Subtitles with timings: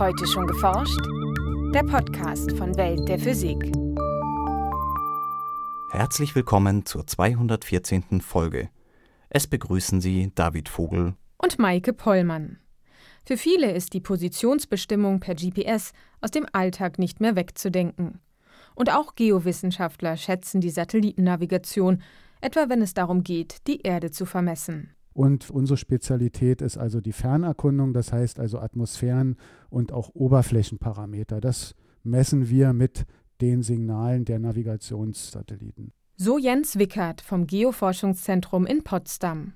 [0.00, 0.98] Heute schon geforscht?
[1.74, 3.58] Der Podcast von Welt der Physik.
[5.90, 8.22] Herzlich willkommen zur 214.
[8.22, 8.70] Folge.
[9.28, 12.60] Es begrüßen Sie David Vogel und Maike Pollmann.
[13.26, 15.92] Für viele ist die Positionsbestimmung per GPS
[16.22, 18.20] aus dem Alltag nicht mehr wegzudenken.
[18.74, 22.02] Und auch Geowissenschaftler schätzen die Satellitennavigation,
[22.40, 24.96] etwa wenn es darum geht, die Erde zu vermessen.
[25.20, 29.36] Und unsere Spezialität ist also die Fernerkundung, das heißt also Atmosphären
[29.68, 31.42] und auch Oberflächenparameter.
[31.42, 33.04] Das messen wir mit
[33.42, 35.92] den Signalen der Navigationssatelliten.
[36.16, 39.52] So Jens Wickert vom Geoforschungszentrum in Potsdam.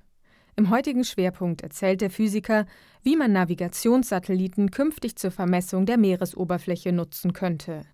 [0.54, 2.66] Im heutigen Schwerpunkt erzählt der Physiker,
[3.02, 7.86] wie man Navigationssatelliten künftig zur Vermessung der Meeresoberfläche nutzen könnte.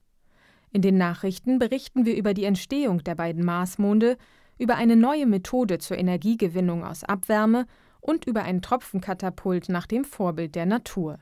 [0.72, 4.16] In den Nachrichten berichten wir über die Entstehung der beiden Marsmonde
[4.60, 7.66] über eine neue Methode zur Energiegewinnung aus Abwärme
[8.00, 11.18] und über ein Tropfenkatapult nach dem Vorbild der Natur.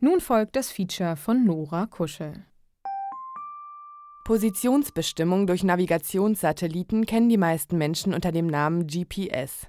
[0.00, 2.44] Nun folgt das Feature von Nora Kuschel.
[4.24, 9.68] Positionsbestimmung durch Navigationssatelliten kennen die meisten Menschen unter dem Namen GPS.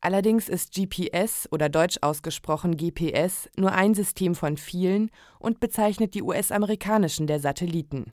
[0.00, 6.22] Allerdings ist GPS oder deutsch ausgesprochen GPS nur ein System von vielen und bezeichnet die
[6.22, 8.12] US-amerikanischen der Satelliten.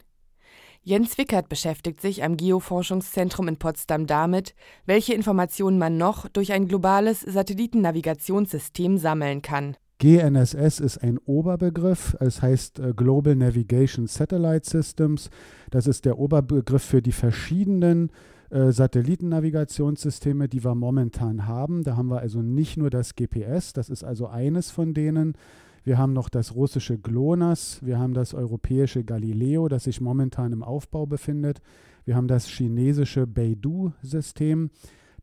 [0.83, 4.55] Jens Wickert beschäftigt sich am Geoforschungszentrum in Potsdam damit,
[4.87, 9.77] welche Informationen man noch durch ein globales Satellitennavigationssystem sammeln kann.
[9.99, 15.29] GNSS ist ein Oberbegriff, es heißt äh, Global Navigation Satellite Systems.
[15.69, 18.09] Das ist der Oberbegriff für die verschiedenen
[18.49, 21.83] äh, Satellitennavigationssysteme, die wir momentan haben.
[21.83, 25.35] Da haben wir also nicht nur das GPS, das ist also eines von denen,
[25.83, 30.63] wir haben noch das russische GLONASS, wir haben das europäische Galileo, das sich momentan im
[30.63, 31.61] Aufbau befindet.
[32.05, 34.69] Wir haben das chinesische Beidou-System,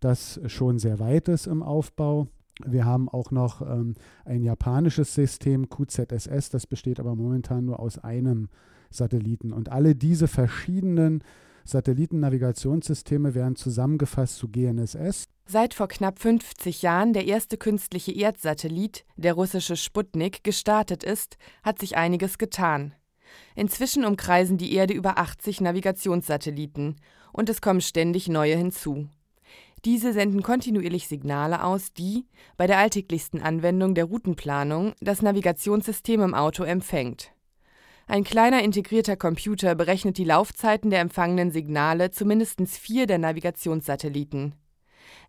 [0.01, 2.29] das schon sehr weit ist im Aufbau.
[2.65, 7.99] Wir haben auch noch ähm, ein japanisches System, QZSS, das besteht aber momentan nur aus
[7.99, 8.49] einem
[8.91, 9.53] Satelliten.
[9.53, 11.23] Und alle diese verschiedenen
[11.69, 15.25] Satellitennavigationssysteme werden zusammengefasst zu GNSS.
[15.47, 21.79] Seit vor knapp 50 Jahren der erste künstliche Erdsatellit, der russische Sputnik, gestartet ist, hat
[21.79, 22.95] sich einiges getan.
[23.55, 26.97] Inzwischen umkreisen die Erde über 80 Navigationssatelliten
[27.33, 29.09] und es kommen ständig neue hinzu.
[29.85, 32.27] Diese senden kontinuierlich Signale aus, die,
[32.57, 37.33] bei der alltäglichsten Anwendung der Routenplanung, das Navigationssystem im Auto empfängt.
[38.11, 44.55] Ein kleiner integrierter Computer berechnet die Laufzeiten der empfangenen Signale zu mindestens vier der Navigationssatelliten.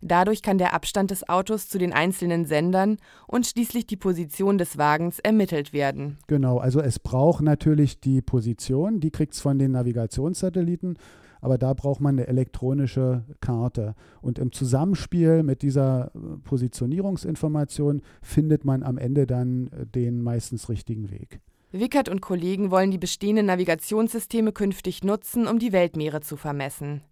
[0.00, 2.96] Dadurch kann der Abstand des Autos zu den einzelnen Sendern
[3.26, 6.16] und schließlich die Position des Wagens ermittelt werden.
[6.26, 10.96] Genau, also es braucht natürlich die Position, die kriegt es von den Navigationssatelliten,
[11.42, 13.94] aber da braucht man eine elektronische Karte.
[14.22, 20.70] Und im Zusammenspiel mit dieser äh, Positionierungsinformation findet man am Ende dann äh, den meistens
[20.70, 21.40] richtigen Weg.
[21.72, 27.02] Wickert und Kollegen wollen die bestehenden Navigationssysteme künftig nutzen, um die Weltmeere zu vermessen.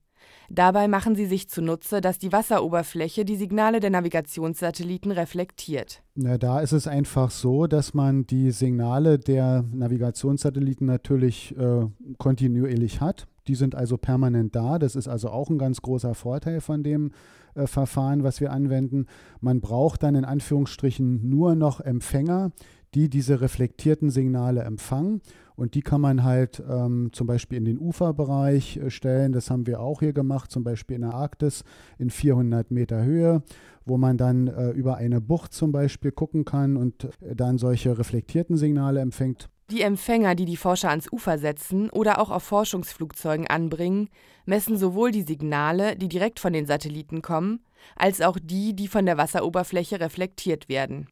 [0.50, 6.02] Dabei machen sie sich zunutze, dass die Wasseroberfläche die Signale der Navigationssatelliten reflektiert.
[6.14, 11.86] Na, da ist es einfach so, dass man die Signale der Navigationssatelliten natürlich äh,
[12.16, 13.28] kontinuierlich hat.
[13.46, 14.78] Die sind also permanent da.
[14.78, 17.12] Das ist also auch ein ganz großer Vorteil von dem
[17.54, 19.06] äh, Verfahren, was wir anwenden.
[19.40, 22.52] Man braucht dann in Anführungsstrichen nur noch Empfänger,
[22.94, 25.20] die diese reflektierten Signale empfangen.
[25.56, 29.32] Und die kann man halt ähm, zum Beispiel in den Uferbereich äh, stellen.
[29.32, 31.64] Das haben wir auch hier gemacht, zum Beispiel in der Arktis
[31.98, 33.42] in 400 Meter Höhe,
[33.84, 37.98] wo man dann äh, über eine Bucht zum Beispiel gucken kann und äh, dann solche
[37.98, 39.48] reflektierten Signale empfängt.
[39.70, 44.08] Die Empfänger, die die Forscher ans Ufer setzen oder auch auf Forschungsflugzeugen anbringen,
[44.46, 47.60] messen sowohl die Signale, die direkt von den Satelliten kommen,
[47.96, 51.08] als auch die, die von der Wasseroberfläche reflektiert werden.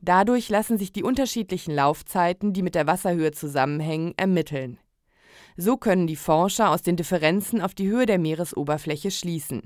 [0.00, 4.78] Dadurch lassen sich die unterschiedlichen Laufzeiten, die mit der Wasserhöhe zusammenhängen, ermitteln.
[5.56, 9.62] So können die Forscher aus den Differenzen auf die Höhe der Meeresoberfläche schließen.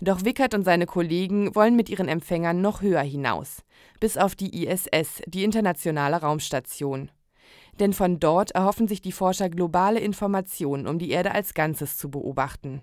[0.00, 3.62] Doch Wickert und seine Kollegen wollen mit ihren Empfängern noch höher hinaus,
[4.00, 7.10] bis auf die ISS, die Internationale Raumstation.
[7.78, 12.10] Denn von dort erhoffen sich die Forscher globale Informationen, um die Erde als Ganzes zu
[12.10, 12.82] beobachten.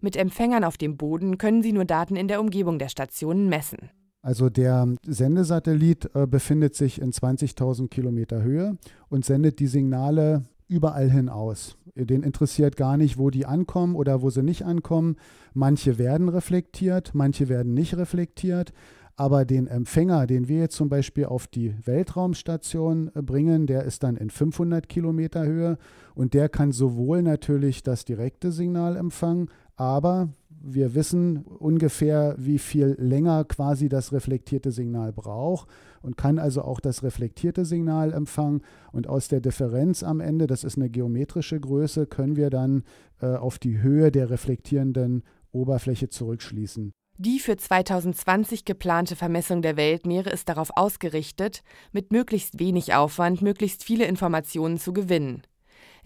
[0.00, 3.90] Mit Empfängern auf dem Boden können sie nur Daten in der Umgebung der Stationen messen.
[4.26, 8.76] Also der Sendesatellit äh, befindet sich in 20.000 Kilometer Höhe
[9.08, 11.76] und sendet die Signale überall hin aus.
[11.94, 15.14] Den interessiert gar nicht, wo die ankommen oder wo sie nicht ankommen.
[15.54, 18.72] Manche werden reflektiert, manche werden nicht reflektiert.
[19.14, 24.02] Aber den Empfänger, den wir jetzt zum Beispiel auf die Weltraumstation äh, bringen, der ist
[24.02, 25.78] dann in 500 Kilometer Höhe
[26.16, 30.30] und der kann sowohl natürlich das direkte Signal empfangen, aber
[30.62, 35.68] wir wissen ungefähr, wie viel länger quasi das reflektierte Signal braucht
[36.02, 38.62] und kann also auch das reflektierte Signal empfangen.
[38.92, 42.84] Und aus der Differenz am Ende, das ist eine geometrische Größe, können wir dann
[43.20, 45.22] äh, auf die Höhe der reflektierenden
[45.52, 46.92] Oberfläche zurückschließen.
[47.18, 53.84] Die für 2020 geplante Vermessung der Weltmeere ist darauf ausgerichtet, mit möglichst wenig Aufwand möglichst
[53.84, 55.42] viele Informationen zu gewinnen.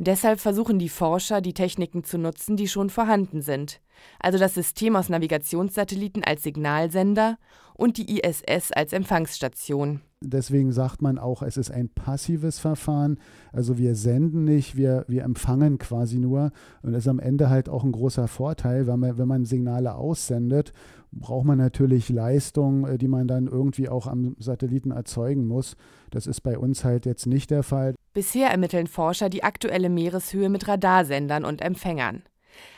[0.03, 3.83] Deshalb versuchen die Forscher, die Techniken zu nutzen, die schon vorhanden sind,
[4.19, 7.37] also das System aus Navigationssatelliten als Signalsender
[7.75, 10.01] und die ISS als Empfangsstation.
[10.23, 13.19] Deswegen sagt man auch, es ist ein passives Verfahren.
[13.53, 16.51] Also wir senden nicht, wir, wir empfangen quasi nur.
[16.83, 19.95] Und das ist am Ende halt auch ein großer Vorteil, weil man, wenn man Signale
[19.95, 20.73] aussendet,
[21.13, 25.77] braucht man natürlich Leistung, äh, die man dann irgendwie auch am Satelliten erzeugen muss.
[26.11, 27.95] Das ist bei uns halt jetzt nicht der Fall.
[28.13, 32.23] Bisher ermitteln Forscher die aktuelle Meereshöhe mit Radarsendern und Empfängern.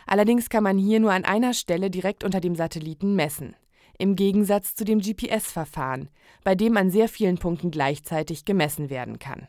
[0.07, 3.55] Allerdings kann man hier nur an einer Stelle direkt unter dem Satelliten messen
[3.99, 6.09] im Gegensatz zu dem GPS-Verfahren,
[6.43, 9.47] bei dem an sehr vielen Punkten gleichzeitig gemessen werden kann.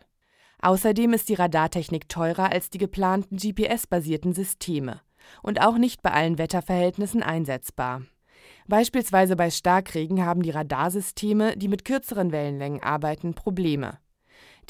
[0.62, 5.02] Außerdem ist die Radartechnik teurer als die geplanten GPS-basierten Systeme
[5.42, 8.04] und auch nicht bei allen Wetterverhältnissen einsetzbar.
[8.68, 13.98] Beispielsweise bei Starkregen haben die Radarsysteme, die mit kürzeren Wellenlängen arbeiten, Probleme.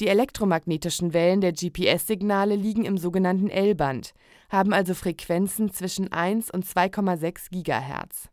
[0.00, 4.12] Die elektromagnetischen Wellen der GPS-Signale liegen im sogenannten L-Band,
[4.50, 8.28] haben also Frequenzen zwischen 1 und 2,6 Gigahertz.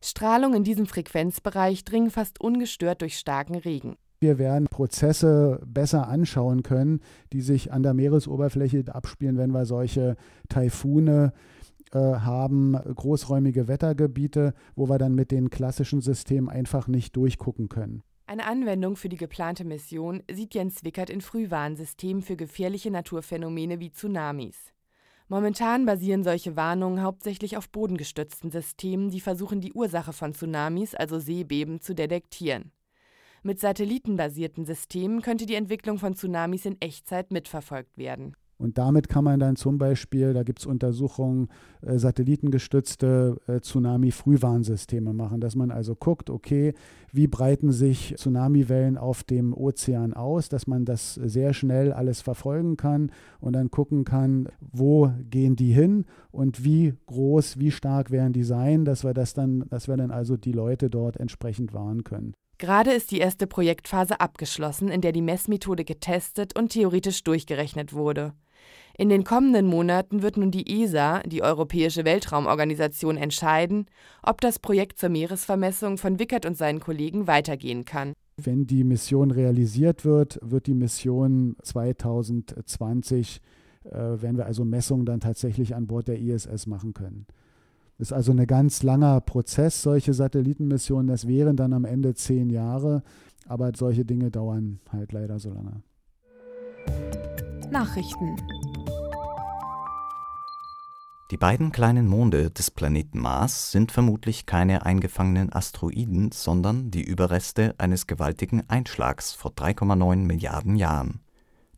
[0.00, 3.96] Strahlung in diesem Frequenzbereich dringen fast ungestört durch starken Regen.
[4.20, 7.00] Wir werden Prozesse besser anschauen können,
[7.32, 10.16] die sich an der Meeresoberfläche abspielen, wenn wir solche
[10.48, 11.32] Taifune
[11.92, 18.02] haben, großräumige Wettergebiete, wo wir dann mit den klassischen Systemen einfach nicht durchgucken können.
[18.26, 23.90] Eine Anwendung für die geplante Mission sieht Jens Wickert in Frühwarnsystemen für gefährliche Naturphänomene wie
[23.90, 24.72] Tsunamis.
[25.28, 31.18] Momentan basieren solche Warnungen hauptsächlich auf bodengestützten Systemen, die versuchen, die Ursache von Tsunamis, also
[31.18, 32.72] Seebeben, zu detektieren.
[33.42, 39.24] Mit satellitenbasierten Systemen könnte die Entwicklung von Tsunamis in Echtzeit mitverfolgt werden und damit kann
[39.24, 41.48] man dann zum Beispiel, da gibt es Untersuchungen,
[41.82, 46.74] äh, satellitengestützte äh, Tsunami-Frühwarnsysteme machen, dass man also guckt, okay,
[47.12, 52.76] wie breiten sich Tsunamiwellen auf dem Ozean aus, dass man das sehr schnell alles verfolgen
[52.76, 53.10] kann
[53.40, 58.44] und dann gucken kann, wo gehen die hin und wie groß, wie stark werden die
[58.44, 62.34] sein, dass wir das dann, dass wir dann also die Leute dort entsprechend warnen können.
[62.58, 68.32] Gerade ist die erste Projektphase abgeschlossen, in der die Messmethode getestet und theoretisch durchgerechnet wurde.
[68.96, 73.86] In den kommenden Monaten wird nun die ESA, die Europäische Weltraumorganisation, entscheiden,
[74.22, 78.12] ob das Projekt zur Meeresvermessung von Wickert und seinen Kollegen weitergehen kann.
[78.36, 83.40] Wenn die Mission realisiert wird, wird die Mission 2020,
[83.84, 87.26] äh, werden wir also Messungen dann tatsächlich an Bord der ISS machen können.
[87.98, 91.06] Das ist also ein ganz langer Prozess, solche Satellitenmissionen.
[91.06, 93.02] Das wären dann am Ende zehn Jahre,
[93.46, 95.82] aber solche Dinge dauern halt leider so lange.
[97.70, 98.36] Nachrichten
[101.30, 107.74] die beiden kleinen Monde des Planeten Mars sind vermutlich keine eingefangenen Asteroiden, sondern die Überreste
[107.78, 111.22] eines gewaltigen Einschlags vor 3,9 Milliarden Jahren.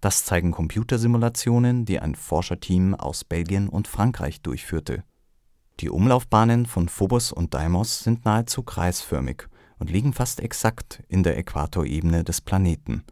[0.02, 5.04] Das zeigen Computersimulationen, die ein Forscherteam aus Belgien und Frankreich durchführte.
[5.80, 11.36] Die Umlaufbahnen von Phobos und Deimos sind nahezu kreisförmig und liegen fast exakt in der
[11.36, 13.04] Äquatorebene des Planeten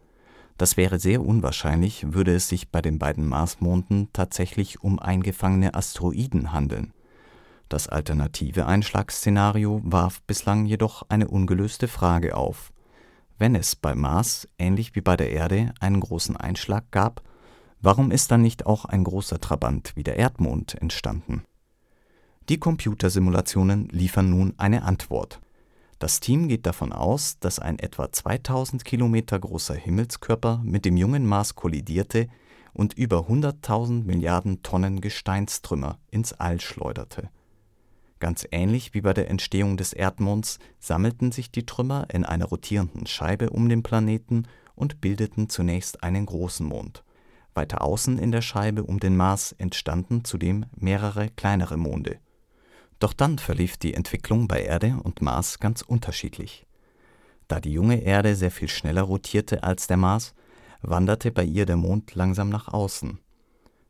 [0.56, 6.52] das wäre sehr unwahrscheinlich, würde es sich bei den beiden Marsmonden tatsächlich um eingefangene Asteroiden
[6.52, 6.92] handeln.
[7.68, 12.73] Das alternative Einschlagsszenario warf bislang jedoch eine ungelöste Frage auf.
[13.37, 17.23] Wenn es bei Mars, ähnlich wie bei der Erde, einen großen Einschlag gab,
[17.80, 21.42] warum ist dann nicht auch ein großer Trabant wie der Erdmond entstanden?
[22.49, 25.41] Die Computersimulationen liefern nun eine Antwort
[26.05, 31.27] das Team geht davon aus, dass ein etwa 2000 Kilometer großer Himmelskörper mit dem jungen
[31.27, 32.29] Mars kollidierte
[32.75, 37.31] und über 100.000 Milliarden Tonnen Gesteinstrümmer ins All schleuderte.
[38.21, 43.07] Ganz ähnlich wie bei der Entstehung des Erdmonds sammelten sich die Trümmer in einer rotierenden
[43.07, 47.03] Scheibe um den Planeten und bildeten zunächst einen großen Mond.
[47.55, 52.19] Weiter außen in der Scheibe um den Mars entstanden zudem mehrere kleinere Monde
[53.04, 56.66] doch dann verlief die Entwicklung bei Erde und Mars ganz unterschiedlich.
[57.49, 60.34] Da die junge Erde sehr viel schneller rotierte als der Mars,
[60.80, 63.18] wanderte bei ihr der Mond langsam nach außen.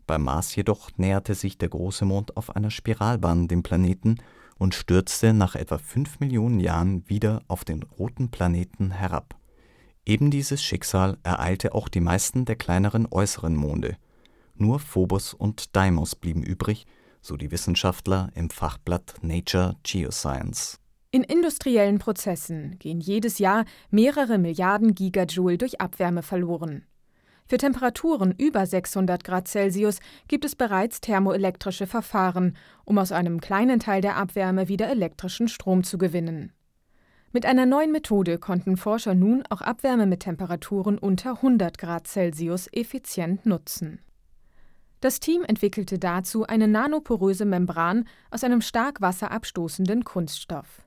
[0.08, 4.16] Beim Mars jedoch näherte sich der große Mond auf einer Spiralbahn dem Planeten
[4.58, 9.36] und stürzte nach etwa fünf Millionen Jahren wieder auf den roten Planeten herab.
[10.04, 13.96] Eben dieses Schicksal ereilte auch die meisten der kleineren äußeren Monde.
[14.56, 16.84] Nur Phobos und Deimos blieben übrig,
[17.24, 20.78] so die Wissenschaftler im Fachblatt Nature Geoscience.
[21.10, 26.84] In industriellen Prozessen gehen jedes Jahr mehrere Milliarden Gigajoule durch Abwärme verloren.
[27.46, 33.80] Für Temperaturen über 600 Grad Celsius gibt es bereits thermoelektrische Verfahren, um aus einem kleinen
[33.80, 36.52] Teil der Abwärme wieder elektrischen Strom zu gewinnen.
[37.32, 42.68] Mit einer neuen Methode konnten Forscher nun auch Abwärme mit Temperaturen unter 100 Grad Celsius
[42.72, 44.00] effizient nutzen.
[45.04, 50.80] Das Team entwickelte dazu eine nanoporöse Membran aus einem stark wasserabstoßenden Kunststoff.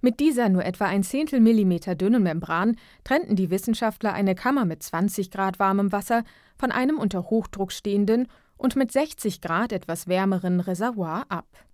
[0.00, 4.82] Mit dieser nur etwa ein Zehntel Millimeter dünnen Membran trennten die Wissenschaftler eine Kammer mit
[4.82, 6.24] 20 Grad warmem Wasser
[6.56, 11.66] von einem unter Hochdruck stehenden und mit 60 Grad etwas wärmeren Reservoir ab.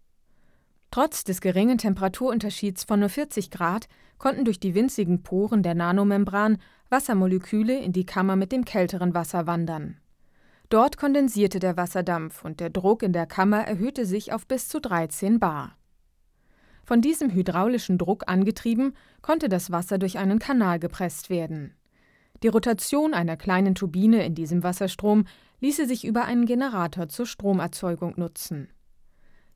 [0.91, 3.87] Trotz des geringen Temperaturunterschieds von nur 40 Grad
[4.19, 6.59] konnten durch die winzigen Poren der Nanomembran
[6.89, 10.00] Wassermoleküle in die Kammer mit dem kälteren Wasser wandern.
[10.71, 14.81] Dort kondensierte der Wasserdampf und der Druck in der Kammer erhöhte sich auf bis zu
[14.81, 15.77] 13 bar.
[16.85, 21.75] Von diesem hydraulischen Druck angetrieben, konnte das Wasser durch einen Kanal gepresst werden.
[22.45, 25.25] Die Rotation einer kleinen Turbine in diesem Wasserstrom
[25.59, 28.69] ließe sich über einen Generator zur Stromerzeugung nutzen.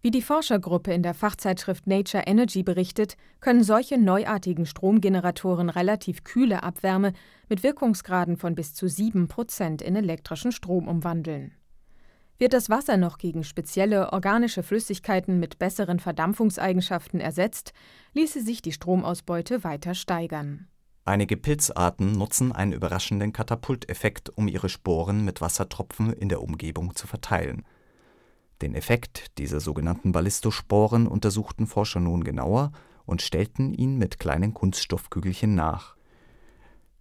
[0.04, 6.62] Wie die Forschergruppe in der Fachzeitschrift Nature Energy berichtet, können solche neuartigen Stromgeneratoren relativ kühle
[6.62, 7.14] Abwärme
[7.48, 11.54] mit Wirkungsgraden von bis zu 7 Prozent in elektrischen Strom umwandeln.
[12.36, 17.72] Wird das Wasser noch gegen spezielle organische Flüssigkeiten mit besseren Verdampfungseigenschaften ersetzt,
[18.12, 20.68] ließe sich die Stromausbeute weiter steigern.
[21.06, 27.06] Einige Pilzarten nutzen einen überraschenden Katapulteffekt, um ihre Sporen mit Wassertropfen in der Umgebung zu
[27.06, 27.64] verteilen.
[28.62, 32.72] Den Effekt dieser sogenannten Ballistosporen untersuchten Forscher nun genauer
[33.06, 35.96] und stellten ihn mit kleinen Kunststoffkügelchen nach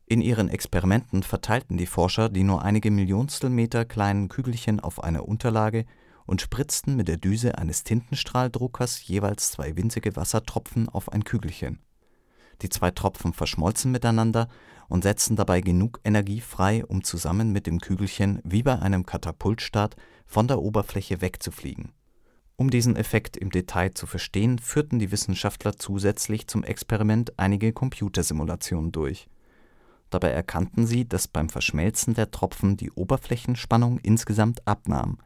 [0.05, 5.27] in ihren Experimenten verteilten die Forscher die nur einige Millionstel Meter kleinen Kügelchen auf einer
[5.27, 5.85] Unterlage
[6.25, 11.79] und spritzten mit der Düse eines Tintenstrahldruckers jeweils zwei winzige Wassertropfen auf ein Kügelchen.
[12.61, 14.47] Die zwei Tropfen verschmolzen miteinander
[14.89, 19.95] und setzten dabei genug Energie frei, um zusammen mit dem Kügelchen wie bei einem Katapultstart
[20.25, 21.91] von der Oberfläche wegzufliegen.
[22.55, 28.91] Um diesen Effekt im Detail zu verstehen, führten die Wissenschaftler zusätzlich zum Experiment einige Computersimulationen
[28.91, 29.27] durch
[30.13, 35.17] Dabei erkannten sie, dass beim Verschmelzen der Tropfen die Oberflächenspannung insgesamt abnahm.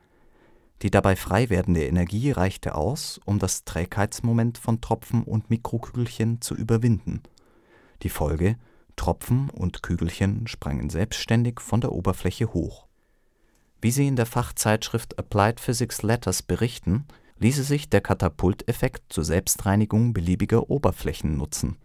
[0.82, 6.56] Die dabei frei werdende Energie reichte aus, um das Trägheitsmoment von Tropfen und Mikrokügelchen zu
[6.56, 7.24] überwinden.
[8.04, 8.58] Die Folge:
[8.96, 12.86] Tropfen und Kügelchen sprangen selbstständig von der Oberfläche hoch.
[13.82, 17.06] Wie sie in der Fachzeitschrift Applied Physics Letters berichten,
[17.40, 21.78] ließe sich der Katapulteffekt zur Selbstreinigung beliebiger Oberflächen nutzen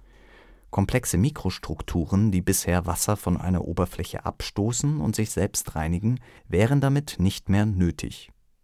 [0.73, 6.19] Komplexe Mikrostrukturen, die bisher Wasser von einer Oberfläche abstoßen und sich selbst reinigen,
[6.49, 8.33] wären damit nicht mehr nötig.